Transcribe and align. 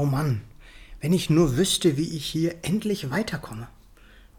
Oh 0.00 0.04
Mann, 0.04 0.42
wenn 1.00 1.12
ich 1.12 1.28
nur 1.28 1.56
wüsste, 1.56 1.96
wie 1.96 2.16
ich 2.16 2.24
hier 2.24 2.54
endlich 2.62 3.10
weiterkomme. 3.10 3.66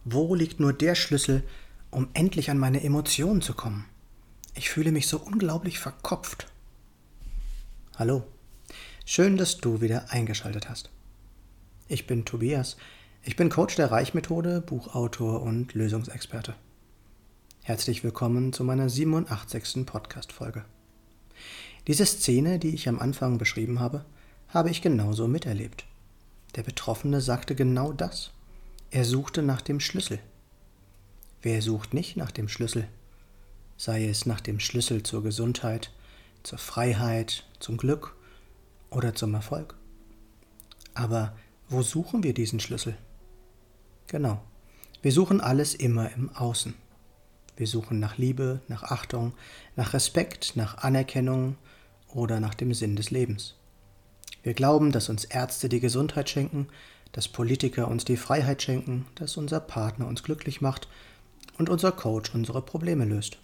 Wo 0.06 0.34
liegt 0.34 0.62
nur 0.62 0.72
der 0.72 0.96
Schlüssel, 0.96 1.44
um 1.92 2.08
endlich 2.14 2.50
an 2.50 2.58
meine 2.58 2.82
Emotionen 2.82 3.42
zu 3.42 3.54
kommen? 3.54 3.84
Ich 4.56 4.70
fühle 4.70 4.94
mich 4.94 5.10
so 5.10 5.20
unglaublich 5.20 5.78
verkopft. 5.78 6.48
Hallo, 7.98 8.24
schön, 9.04 9.36
dass 9.36 9.58
du 9.58 9.82
wieder 9.82 10.14
eingeschaltet 10.14 10.70
hast. 10.70 10.92
Ich 11.90 12.08
bin 12.08 12.24
Tobias, 12.24 12.78
ich 13.22 13.36
bin 13.36 13.50
Coach 13.50 13.76
der 13.76 13.92
Reichmethode, 13.92 14.62
Buchautor 14.62 15.42
und 15.42 15.74
Lösungsexperte. 15.74 16.56
Herzlich 17.64 18.02
willkommen 18.06 18.54
zu 18.54 18.64
meiner 18.64 18.88
87. 18.88 19.86
Podcast-Folge. 19.86 20.64
Diese 21.88 22.06
Szene, 22.06 22.60
die 22.60 22.74
ich 22.74 22.88
am 22.88 23.00
Anfang 23.00 23.38
beschrieben 23.38 23.82
habe, 23.82 24.06
habe 24.50 24.70
ich 24.70 24.82
genauso 24.82 25.28
miterlebt. 25.28 25.86
Der 26.56 26.64
Betroffene 26.64 27.22
sagte 27.22 27.56
genau 27.56 27.94
das. 27.94 28.32
Er 28.92 29.06
suchte 29.06 29.44
nach 29.44 29.62
dem 29.62 29.80
Schlüssel. 29.80 30.20
Wer 31.42 31.62
sucht 31.62 31.94
nicht 31.94 32.18
nach 32.18 32.32
dem 32.32 32.50
Schlüssel? 32.50 32.88
Sei 33.78 34.06
es 34.08 34.26
nach 34.26 34.42
dem 34.42 34.60
Schlüssel 34.60 35.04
zur 35.04 35.24
Gesundheit, 35.24 35.92
zur 36.44 36.58
Freiheit, 36.58 37.46
zum 37.60 37.78
Glück 37.78 38.16
oder 38.90 39.14
zum 39.14 39.34
Erfolg. 39.36 39.76
Aber 40.96 41.38
wo 41.70 41.82
suchen 41.84 42.24
wir 42.24 42.34
diesen 42.34 42.60
Schlüssel? 42.60 42.98
Genau, 44.08 44.42
wir 45.02 45.12
suchen 45.12 45.40
alles 45.40 45.76
immer 45.76 46.12
im 46.14 46.30
Außen. 46.36 46.74
Wir 47.56 47.68
suchen 47.68 48.00
nach 48.00 48.18
Liebe, 48.18 48.62
nach 48.68 48.84
Achtung, 48.84 49.34
nach 49.76 49.94
Respekt, 49.94 50.56
nach 50.56 50.80
Anerkennung 50.80 51.56
oder 52.08 52.40
nach 52.40 52.56
dem 52.56 52.74
Sinn 52.74 52.96
des 52.96 53.12
Lebens. 53.12 53.59
Wir 54.44 54.54
glauben, 54.54 54.92
dass 54.92 55.10
uns 55.10 55.26
Ärzte 55.26 55.70
die 55.70 55.80
Gesundheit 55.80 56.30
schenken, 56.30 56.68
dass 57.12 57.28
Politiker 57.28 57.88
uns 57.88 58.06
die 58.06 58.18
Freiheit 58.18 58.62
schenken, 58.62 59.06
dass 59.16 59.38
unser 59.38 59.60
Partner 59.60 60.08
uns 60.08 60.24
glücklich 60.24 60.62
macht 60.62 60.88
und 61.58 61.70
unser 61.70 61.92
Coach 61.92 62.34
unsere 62.34 62.62
Probleme 62.62 63.06
löst. 63.06 63.40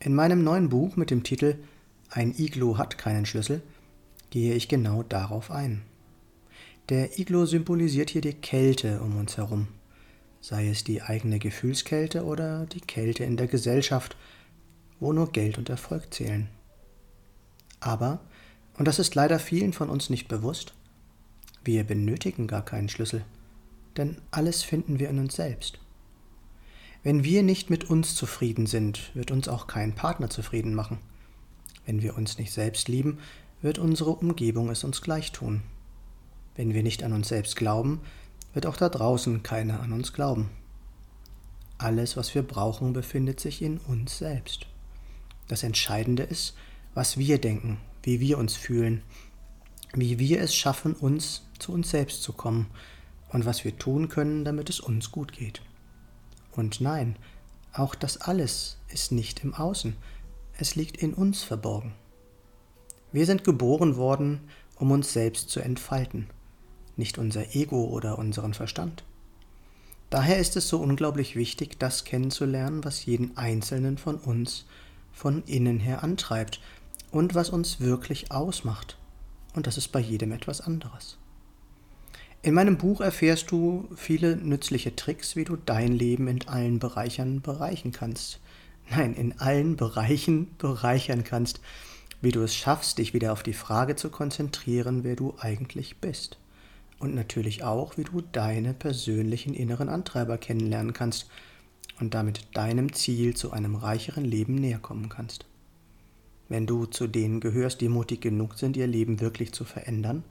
In 0.00 0.14
meinem 0.14 0.42
neuen 0.42 0.68
Buch 0.68 0.96
mit 0.96 1.10
dem 1.10 1.22
Titel 1.22 1.56
Ein 2.08 2.34
Iglo 2.36 2.78
hat 2.78 2.98
keinen 2.98 3.26
Schlüssel 3.26 3.62
gehe 4.30 4.54
ich 4.54 4.68
genau 4.68 5.02
darauf 5.02 5.50
ein. 5.50 5.82
Der 6.88 7.18
Iglo 7.18 7.46
symbolisiert 7.46 8.10
hier 8.10 8.22
die 8.22 8.34
Kälte 8.34 9.00
um 9.00 9.16
uns 9.16 9.36
herum, 9.36 9.68
sei 10.40 10.68
es 10.68 10.82
die 10.82 11.02
eigene 11.02 11.38
Gefühlskälte 11.38 12.24
oder 12.24 12.66
die 12.66 12.80
Kälte 12.80 13.24
in 13.24 13.36
der 13.36 13.46
Gesellschaft, 13.46 14.16
wo 14.98 15.12
nur 15.12 15.30
Geld 15.32 15.58
und 15.58 15.68
Erfolg 15.68 16.12
zählen. 16.14 16.48
Aber 17.80 18.20
und 18.80 18.88
das 18.88 18.98
ist 18.98 19.14
leider 19.14 19.38
vielen 19.38 19.74
von 19.74 19.90
uns 19.90 20.08
nicht 20.08 20.26
bewusst. 20.26 20.72
Wir 21.62 21.84
benötigen 21.84 22.46
gar 22.46 22.64
keinen 22.64 22.88
Schlüssel, 22.88 23.26
denn 23.98 24.16
alles 24.30 24.62
finden 24.62 24.98
wir 24.98 25.10
in 25.10 25.18
uns 25.18 25.36
selbst. 25.36 25.78
Wenn 27.02 27.22
wir 27.22 27.42
nicht 27.42 27.68
mit 27.68 27.90
uns 27.90 28.14
zufrieden 28.14 28.64
sind, 28.64 29.14
wird 29.14 29.32
uns 29.32 29.48
auch 29.48 29.66
kein 29.66 29.94
Partner 29.94 30.30
zufrieden 30.30 30.72
machen. 30.72 30.96
Wenn 31.84 32.00
wir 32.00 32.16
uns 32.16 32.38
nicht 32.38 32.52
selbst 32.52 32.88
lieben, 32.88 33.18
wird 33.60 33.78
unsere 33.78 34.12
Umgebung 34.12 34.70
es 34.70 34.82
uns 34.82 35.02
gleich 35.02 35.30
tun. 35.30 35.60
Wenn 36.56 36.72
wir 36.72 36.82
nicht 36.82 37.02
an 37.02 37.12
uns 37.12 37.28
selbst 37.28 37.56
glauben, 37.56 38.00
wird 38.54 38.64
auch 38.64 38.78
da 38.78 38.88
draußen 38.88 39.42
keiner 39.42 39.80
an 39.80 39.92
uns 39.92 40.14
glauben. 40.14 40.48
Alles, 41.76 42.16
was 42.16 42.34
wir 42.34 42.42
brauchen, 42.42 42.94
befindet 42.94 43.40
sich 43.40 43.60
in 43.60 43.76
uns 43.76 44.16
selbst. 44.16 44.68
Das 45.48 45.64
Entscheidende 45.64 46.22
ist, 46.22 46.54
was 46.94 47.18
wir 47.18 47.38
denken, 47.38 47.76
wie 48.02 48.20
wir 48.20 48.38
uns 48.38 48.56
fühlen, 48.56 49.02
wie 49.94 50.18
wir 50.18 50.40
es 50.40 50.54
schaffen, 50.54 50.94
uns 50.94 51.46
zu 51.58 51.72
uns 51.72 51.90
selbst 51.90 52.22
zu 52.22 52.32
kommen 52.32 52.68
und 53.28 53.44
was 53.44 53.64
wir 53.64 53.76
tun 53.76 54.08
können, 54.08 54.44
damit 54.44 54.70
es 54.70 54.80
uns 54.80 55.10
gut 55.10 55.32
geht. 55.32 55.62
Und 56.52 56.80
nein, 56.80 57.16
auch 57.72 57.94
das 57.94 58.16
alles 58.16 58.78
ist 58.88 59.12
nicht 59.12 59.44
im 59.44 59.54
Außen, 59.54 59.96
es 60.58 60.74
liegt 60.74 60.96
in 60.98 61.14
uns 61.14 61.42
verborgen. 61.42 61.94
Wir 63.12 63.26
sind 63.26 63.44
geboren 63.44 63.96
worden, 63.96 64.40
um 64.76 64.90
uns 64.90 65.12
selbst 65.12 65.50
zu 65.50 65.60
entfalten, 65.60 66.28
nicht 66.96 67.18
unser 67.18 67.54
Ego 67.54 67.84
oder 67.86 68.18
unseren 68.18 68.54
Verstand. 68.54 69.04
Daher 70.10 70.38
ist 70.38 70.56
es 70.56 70.68
so 70.68 70.78
unglaublich 70.78 71.36
wichtig, 71.36 71.78
das 71.78 72.04
kennenzulernen, 72.04 72.84
was 72.84 73.06
jeden 73.06 73.36
Einzelnen 73.36 73.96
von 73.96 74.16
uns 74.16 74.66
von 75.12 75.44
innen 75.44 75.78
her 75.78 76.02
antreibt 76.02 76.60
und 77.10 77.34
was 77.34 77.50
uns 77.50 77.80
wirklich 77.80 78.30
ausmacht. 78.30 78.96
Und 79.54 79.66
das 79.66 79.76
ist 79.76 79.88
bei 79.88 80.00
jedem 80.00 80.32
etwas 80.32 80.60
anderes. 80.60 81.18
In 82.42 82.54
meinem 82.54 82.78
Buch 82.78 83.02
erfährst 83.02 83.50
du 83.50 83.88
viele 83.96 84.36
nützliche 84.36 84.96
Tricks, 84.96 85.36
wie 85.36 85.44
du 85.44 85.56
dein 85.56 85.92
Leben 85.92 86.26
in 86.26 86.48
allen 86.48 86.78
Bereichen 86.78 87.42
bereichern 87.42 87.92
kannst. 87.92 88.40
Nein, 88.90 89.14
in 89.14 89.38
allen 89.38 89.76
Bereichen 89.76 90.56
bereichern 90.56 91.22
kannst, 91.22 91.60
wie 92.22 92.32
du 92.32 92.42
es 92.42 92.54
schaffst, 92.54 92.98
dich 92.98 93.12
wieder 93.12 93.32
auf 93.32 93.42
die 93.42 93.52
Frage 93.52 93.94
zu 93.94 94.08
konzentrieren, 94.08 95.04
wer 95.04 95.16
du 95.16 95.34
eigentlich 95.38 95.98
bist. 95.98 96.38
Und 96.98 97.14
natürlich 97.14 97.62
auch, 97.62 97.96
wie 97.96 98.04
du 98.04 98.20
deine 98.20 98.74
persönlichen 98.74 99.54
inneren 99.54 99.88
Antreiber 99.88 100.38
kennenlernen 100.38 100.92
kannst 100.92 101.28
und 101.98 102.14
damit 102.14 102.48
deinem 102.54 102.92
Ziel 102.92 103.34
zu 103.36 103.52
einem 103.52 103.74
reicheren 103.74 104.24
Leben 104.24 104.54
näher 104.54 104.78
kommen 104.78 105.08
kannst. 105.08 105.44
Wenn 106.50 106.66
du 106.66 106.84
zu 106.84 107.06
denen 107.06 107.38
gehörst, 107.38 107.80
die 107.80 107.88
mutig 107.88 108.20
genug 108.20 108.58
sind, 108.58 108.76
ihr 108.76 108.88
Leben 108.88 109.20
wirklich 109.20 109.52
zu 109.52 109.64
verändern, 109.64 110.24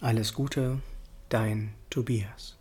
Alles 0.00 0.34
Gute, 0.34 0.78
dein 1.30 1.74
Tobias. 1.90 2.57